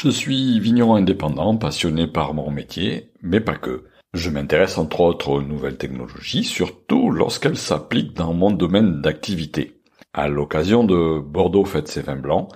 [0.00, 3.82] Je suis vigneron indépendant, passionné par mon métier, mais pas que.
[4.14, 9.80] Je m'intéresse entre autres aux nouvelles technologies, surtout lorsqu'elles s'appliquent dans mon domaine d'activité.
[10.12, 12.48] À l'occasion de Bordeaux Fête ses vins blancs,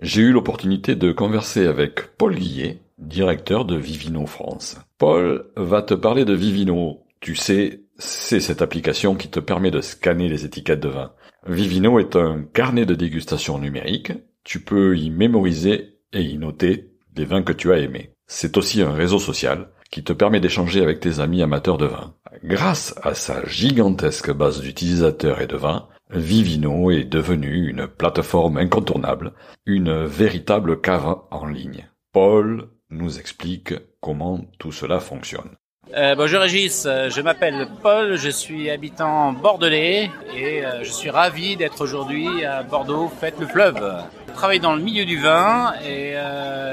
[0.00, 4.76] j'ai eu l'opportunité de converser avec Paul Guillet, directeur de Vivino France.
[4.98, 7.04] Paul va te parler de Vivino.
[7.20, 11.12] Tu sais, c'est cette application qui te permet de scanner les étiquettes de vin.
[11.46, 14.14] Vivino est un carnet de dégustation numérique.
[14.42, 18.12] Tu peux y mémoriser et y noter les vins que tu as aimés.
[18.26, 22.14] C'est aussi un réseau social qui te permet d'échanger avec tes amis amateurs de vin.
[22.44, 29.32] Grâce à sa gigantesque base d'utilisateurs et de vins, Vivino est devenu une plateforme incontournable,
[29.66, 31.88] une véritable cave en ligne.
[32.12, 35.56] Paul nous explique comment tout cela fonctionne.
[35.90, 41.10] Euh, bonjour Régis, euh, je m'appelle Paul, je suis habitant bordelais et euh, je suis
[41.10, 44.02] ravi d'être aujourd'hui à Bordeaux, fête le fleuve.
[44.28, 46.14] Je travaille dans le milieu du vin et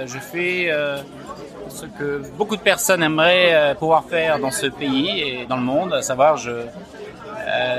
[0.06, 0.72] je fais
[1.68, 5.94] ce que beaucoup de personnes aimeraient pouvoir faire dans ce pays et dans le monde,
[5.94, 6.52] à savoir je,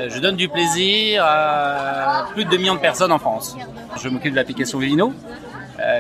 [0.09, 3.57] je donne du plaisir à plus de 2 millions de personnes en France.
[4.03, 5.15] Je m'occupe de l'application Vivino,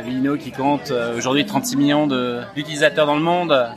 [0.04, 2.06] Vivino qui compte aujourd'hui 36 millions
[2.54, 3.70] d'utilisateurs dans le monde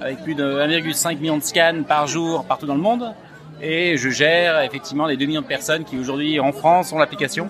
[0.00, 3.14] avec plus de 1,5 million de scans par jour partout dans le monde.
[3.60, 7.48] Et je gère effectivement les 2 millions de personnes qui aujourd'hui en France ont l'application,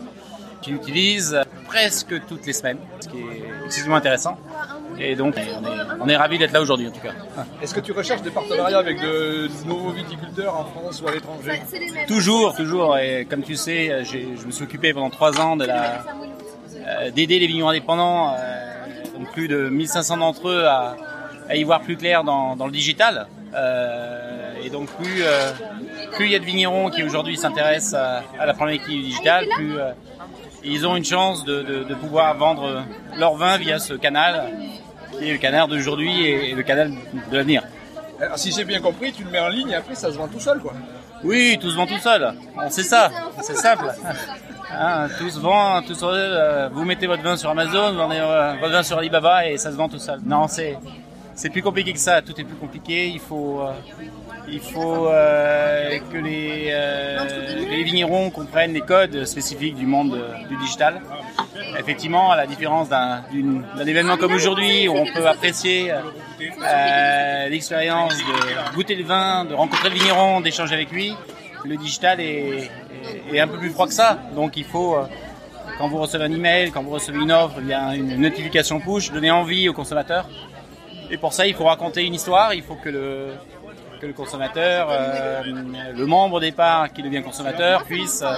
[0.63, 4.39] qui l'utilisent presque toutes les semaines, ce qui est excessivement intéressant.
[4.99, 5.35] Et donc,
[6.01, 7.13] on est, ravis d'être là aujourd'hui en tout cas.
[7.61, 11.61] Est-ce que tu recherches des partenariats avec de nouveaux viticulteurs en France ou à l'étranger
[12.07, 12.97] Toujours, toujours.
[12.97, 16.05] Et comme tu sais, je me suis occupé pendant trois ans de la,
[16.87, 20.97] euh, d'aider les vignerons indépendants, euh, donc plus de 1500 d'entre eux à,
[21.49, 23.27] à y voir plus clair dans, dans le digital.
[23.55, 25.53] Euh, et donc plus euh,
[26.13, 29.47] plus il y a de vignerons qui aujourd'hui s'intéressent à, à, la problématique du digital,
[29.55, 29.93] plus euh,
[30.65, 32.83] ils ont une chance de, de, de, pouvoir vendre
[33.17, 34.53] leur vin via ce canal,
[35.13, 36.91] qui est le canal d'aujourd'hui et, le canal
[37.31, 37.63] de l'avenir.
[38.21, 40.27] Alors, si j'ai bien compris, tu le mets en ligne et après ça se vend
[40.27, 40.73] tout seul, quoi.
[41.23, 42.35] Oui, tout se vend tout seul.
[42.69, 43.11] c'est ça,
[43.41, 43.87] c'est simple.
[44.79, 48.21] Hein, tout se vend, tout se, vous mettez votre vin sur Amazon, vous vendez
[48.61, 50.19] votre vin sur Alibaba et ça se vend tout seul.
[50.27, 50.77] Non, c'est
[51.37, 52.23] c'est plus compliqué que ça.
[52.23, 53.09] Tout est plus compliqué.
[53.09, 53.73] Il faut, euh,
[54.49, 60.57] il faut euh, que les, euh, les, vignerons comprennent les codes spécifiques du monde du
[60.57, 61.01] digital.
[61.79, 63.23] Effectivement, à la différence d'un
[63.87, 65.93] événement comme aujourd'hui où on peut apprécier
[67.51, 71.13] l'expérience de goûter le vin, de rencontrer le vigneron, d'échanger avec lui,
[71.65, 72.71] le digital est,
[73.31, 74.19] est, un peu plus froid que ça.
[74.35, 74.97] Donc il faut
[75.79, 78.81] quand vous recevez un email, quand vous recevez une offre, il y a une notification
[78.81, 80.27] push, donner envie au consommateur
[81.11, 83.33] et pour ça, il faut raconter une histoire, il faut que le,
[84.15, 85.43] consommateur, euh,
[85.97, 88.35] le membre au départ qui devient consommateur, puisse euh,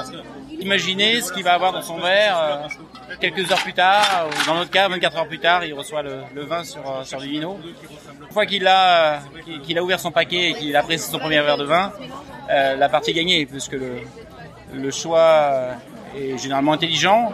[0.60, 4.54] imaginer ce qu'il va avoir dans son verre euh, quelques heures plus tard, ou dans
[4.54, 7.58] notre cas, 24 heures plus tard, il reçoit le, vin sur, sur vino.
[8.22, 9.20] Une fois qu'il a,
[9.80, 11.92] ouvert son paquet et qu'il a apprécié son premier verre de vin,
[12.48, 13.76] la partie est gagnée, puisque
[14.72, 15.74] le, choix
[16.16, 17.32] est généralement intelligent.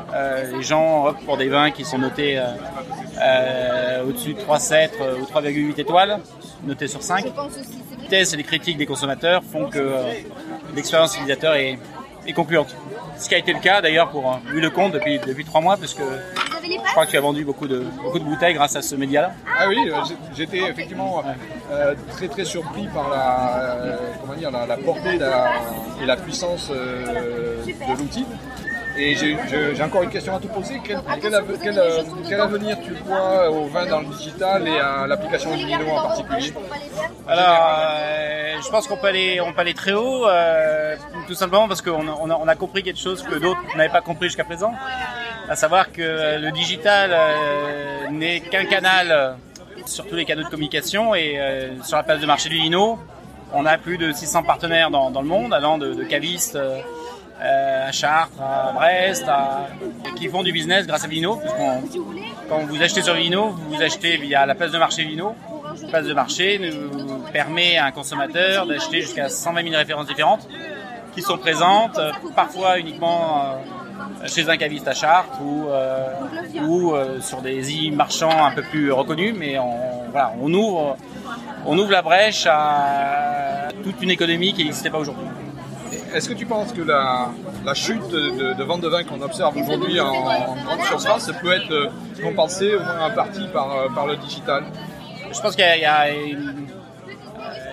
[0.53, 2.41] les gens optent pour des vins qui sont notés
[4.07, 6.21] au-dessus de 3,7 euh, ou 3,8 étoiles,
[6.65, 7.25] notées sur 5.
[8.01, 10.13] Les tests et les critiques des consommateurs font que euh,
[10.75, 11.79] l'expérience utilisateur est,
[12.27, 12.75] est, concluante.
[13.19, 16.03] Ce qui a été le cas d'ailleurs pour Louis Lecomte depuis, depuis 3 mois, puisque
[16.63, 19.33] je crois que tu as vendu beaucoup de, beaucoup de bouteilles grâce à ce média-là.
[19.59, 19.77] Ah oui,
[20.35, 21.23] j'étais effectivement
[22.11, 25.19] très très surpris par la, comment dire, la, portée
[26.03, 28.25] et la puissance de l'outil.
[28.97, 30.81] Et j'ai encore une question à te poser.
[30.85, 36.03] Quel, quel, avenir tu vois au vin dans le digital et à l'application Vino en
[36.03, 36.53] particulier
[37.27, 37.59] Alors,
[37.91, 40.97] euh, je pense qu'on peut aller, on peut aller très haut, euh,
[41.27, 44.27] tout simplement parce qu'on a, on a, compris quelque chose que d'autres n'avaient pas compris
[44.27, 44.73] jusqu'à présent,
[45.49, 49.37] à savoir que le digital euh, n'est qu'un canal
[49.87, 51.39] sur tous les canaux de communication et
[51.83, 52.99] sur la place de marché du vino,
[53.55, 56.81] on a plus de 600 partenaires dans, dans le monde, allant de, de cavistes euh,
[57.41, 59.27] à Chartres, à Brest,
[60.17, 61.41] qui font du business grâce à Vino.
[62.49, 65.35] Quand vous achetez sur Vino, vous achetez via la place de marché Vino.
[65.83, 70.49] La place de marché nous permet à un consommateur d'acheter jusqu'à 120 000 références différentes
[71.15, 71.99] qui sont présentes,
[72.35, 73.43] parfois uniquement
[74.23, 76.09] euh, chez un caviste à Chartres ou, euh,
[76.67, 80.97] ou sur des e-marchands un peu plus reconnus, mais on, voilà, on, ouvre,
[81.67, 85.27] on ouvre la brèche à toute une économie qui n'existait pas aujourd'hui.
[86.15, 90.13] Est-ce que tu penses que la, chute de, vente de vin qu'on observe aujourd'hui en,
[90.13, 91.89] grande surface peut être euh,
[92.23, 94.63] compensée au moins en partie par, euh, par le digital?
[95.33, 96.69] Je pense qu'il y a, une,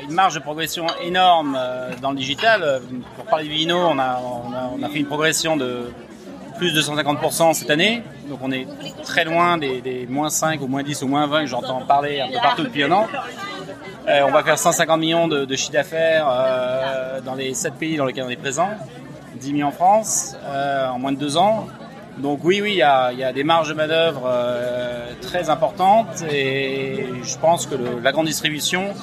[0.10, 2.82] marge de progression énorme euh, dans le digital.
[3.16, 5.92] Pour parler du vino, on a, on a, fait une progression de
[6.58, 8.02] plus de 150% cette année.
[8.28, 8.68] Donc on est
[9.04, 12.22] très loin des, des moins 5 ou moins 10 ou moins 20 que j'entends parler
[12.22, 13.08] un peu partout depuis un an.
[14.08, 17.98] Euh, on va faire 150 millions de, de chiffre d'affaires euh, dans les 7 pays
[17.98, 18.70] dans lesquels on est présent.
[19.36, 21.68] 10 millions en France euh, en moins de 2 ans.
[22.18, 24.30] Donc oui, oui, il y a, il y a des marges de manœuvre
[25.22, 28.94] très importantes et je pense que le- la grande distribution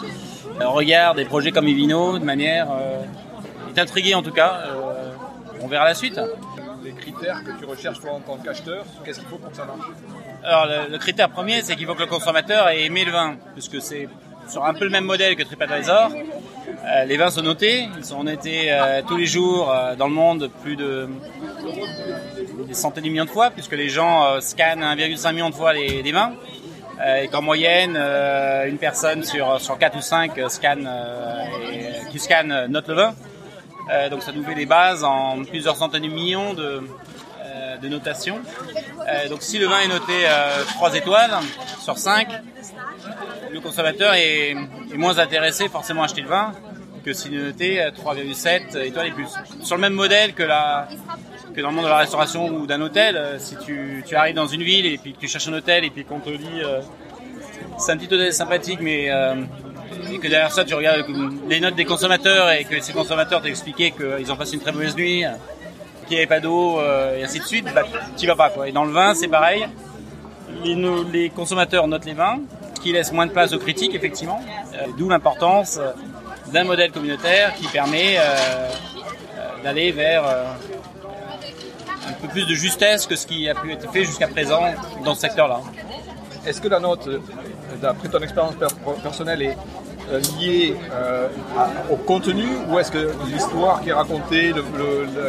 [0.60, 2.68] regarde des projets comme Evino de manière
[3.74, 4.60] est intriguée en tout cas.
[5.62, 6.20] On verra la suite.
[6.84, 9.64] Les critères que tu recherches toi en tant qu'acheteur, qu'est-ce qu'il faut pour que ça
[9.64, 9.88] marche?
[10.44, 13.36] Alors le, le critère premier, c'est qu'il faut que le consommateur ait aimé le vin,
[13.54, 14.08] puisque c'est
[14.48, 16.10] sur un peu le même modèle que TripAdvisor.
[16.10, 20.14] Euh, les vins sont notés, ils sont notés euh, tous les jours euh, dans le
[20.14, 21.08] monde plus de
[22.66, 25.72] des centaines de millions de fois, puisque les gens euh, scannent 1,5 million de fois
[25.72, 26.32] les, vins.
[27.22, 30.90] Et qu'en moyenne, une personne sur, sur 4 ou 5 euh, scanne,
[32.10, 33.14] qui scanne note le vin.
[34.10, 36.82] Donc ça nous fait des bases en plusieurs centaines de millions de,
[37.80, 38.40] de notations.
[39.30, 41.36] Donc si le vin est noté euh, 3 étoiles
[41.80, 42.28] sur 5,
[43.50, 44.54] le consommateur est,
[44.94, 46.52] moins intéressé forcément à acheter le vin
[47.04, 49.28] que s'il euh, 3,7 étoiles et plus.
[49.62, 50.88] Sur le même modèle que, la,
[51.54, 54.46] que dans le monde de la restauration ou d'un hôtel, euh, si tu, arrives dans
[54.46, 56.80] une ville et puis que tu cherches un hôtel et puis qu'on te dit euh,
[57.78, 59.34] c'est un petit hôtel sympathique mais euh,
[60.20, 61.04] que derrière ça tu regardes
[61.48, 64.96] les notes des consommateurs et que ces consommateurs t'expliquaient qu'ils ont passé une très mauvaise
[64.96, 65.24] nuit,
[66.06, 67.82] qu'il n'y avait pas d'eau et ainsi de suite, bah,
[68.16, 68.68] tu vas pas quoi.
[68.68, 69.66] Et dans le vin c'est pareil,
[70.64, 72.40] les, consommateurs notent les vins,
[72.80, 74.40] qui laisse moins de place aux critiques effectivement,
[74.75, 75.90] Euh, d'où l'importance euh,
[76.52, 78.22] d'un modèle communautaire qui permet euh,
[79.64, 80.25] d'aller vers
[82.10, 84.62] un peu plus de justesse que ce qui a pu être fait jusqu'à présent
[85.04, 85.60] dans ce secteur-là.
[86.46, 87.06] Est-ce que la note,
[87.82, 88.66] d'après ton expérience per-
[89.02, 89.56] personnelle, est
[90.40, 90.75] liée
[91.90, 94.54] au contenu ou est-ce que l'histoire qui est racontée,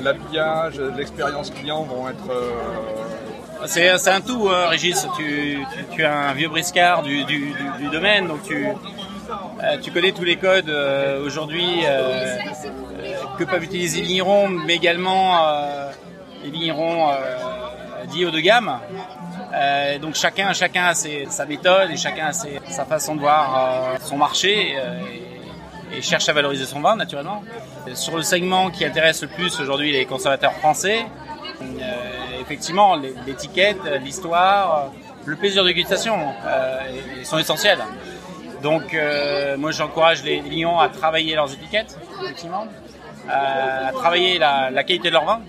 [0.01, 2.29] l'habillage, l'expérience client vont être...
[3.65, 5.05] C'est c'est un tout, hein, Régis.
[5.17, 9.77] Tu, tu, tu es un vieux briscard du, du, du, du domaine, donc tu, euh,
[9.81, 12.37] tu connais tous les codes euh, aujourd'hui euh,
[12.97, 15.91] euh, que peuvent utiliser les vignerons, mais également euh,
[16.43, 17.15] les vignerons euh,
[18.07, 18.79] dits haut de gamme.
[19.53, 23.19] Euh, donc chacun, chacun a ses- sa méthode et chacun a ses- sa façon de
[23.19, 24.99] voir euh, son marché euh,
[25.91, 27.43] et, et cherche à valoriser son vin naturellement.
[27.93, 31.28] Sur le segment qui intéresse le plus aujourd'hui les consommateurs français, euh,
[32.49, 32.95] effectivement,
[33.27, 34.91] l'étiquette, l'histoire,
[35.25, 37.79] le plaisir de dégustation euh, sont essentiels.
[38.63, 42.65] Donc, euh, moi, j'encourage les clients à travailler leurs étiquettes, effectivement,
[43.29, 45.41] à, à travailler la, qualité de leur vin,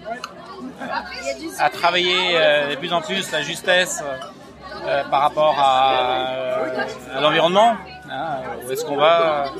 [1.59, 4.03] à travailler euh, de plus en plus la justesse
[4.85, 7.77] euh, par rapport euh, à l'environnement.
[8.67, 9.53] Où est-ce qu'on va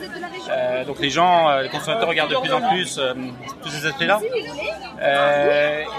[0.51, 3.15] euh, Donc, les gens, euh, les consommateurs regardent de plus en plus euh,
[3.63, 4.21] tous ces aspects-là.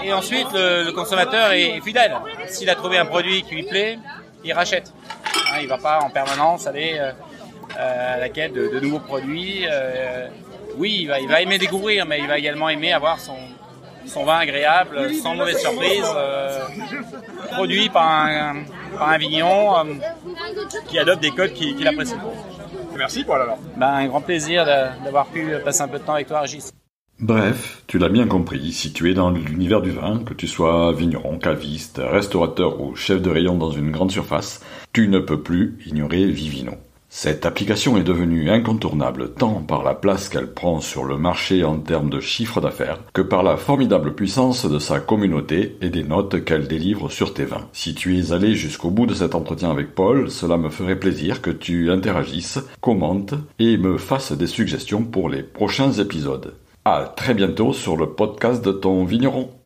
[0.04, 2.14] Et ensuite, le, consommateur est fidèle.
[2.48, 3.98] S'il a trouvé un produit qui lui plaît,
[4.44, 4.92] il rachète.
[5.52, 7.00] Hein, il va pas en permanence aller
[7.78, 9.66] à la quête de, de nouveaux produits.
[10.76, 13.36] Oui, il va, il va aimer découvrir, mais il va également aimer avoir son,
[14.06, 16.60] son vin agréable, sans mauvaise surprise, euh,
[17.52, 18.62] produit par un,
[18.98, 19.94] par un vigneron euh,
[20.88, 22.14] qui adopte des codes qu'il qu'il apprécie.
[22.96, 23.58] Merci Paul alors.
[23.76, 26.72] Ben, un grand plaisir d'avoir pu passer un peu de temps avec toi, Régis.
[27.18, 30.92] Bref, tu l'as bien compris, si tu es dans l'univers du vin, que tu sois
[30.92, 34.60] vigneron, caviste, restaurateur ou chef de rayon dans une grande surface,
[34.92, 36.72] tu ne peux plus ignorer Vivino.
[37.14, 41.76] Cette application est devenue incontournable tant par la place qu'elle prend sur le marché en
[41.76, 46.42] termes de chiffre d'affaires que par la formidable puissance de sa communauté et des notes
[46.42, 47.68] qu'elle délivre sur tes vins.
[47.74, 51.42] Si tu es allé jusqu'au bout de cet entretien avec Paul, cela me ferait plaisir
[51.42, 56.54] que tu interagisses, commentes et me fasses des suggestions pour les prochains épisodes.
[56.86, 59.50] À très bientôt sur le podcast de ton vigneron.